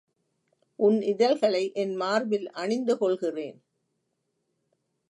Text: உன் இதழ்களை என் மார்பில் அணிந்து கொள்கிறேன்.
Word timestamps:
உன் 0.79 1.01
இதழ்களை 1.01 1.71
என் 1.73 1.95
மார்பில் 1.95 2.49
அணிந்து 2.55 2.97
கொள்கிறேன். 2.97 3.59